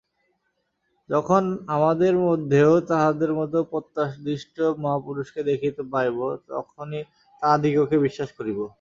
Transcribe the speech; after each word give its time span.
যখন 1.09 1.43
আমাদের 1.75 2.13
মধ্যেও 2.27 2.71
তাঁহাদের 2.89 3.31
মত 3.33 3.53
প্রত্যাদিষ্ট 3.71 4.55
মহাপুরুষকে 4.83 5.41
দেখিতে 5.49 5.81
পাইব, 5.91 6.17
তখনই 6.49 7.01
তাঁহাদিগকে 7.41 7.97
বিশ্বাস 8.05 8.29
করিব। 8.37 8.59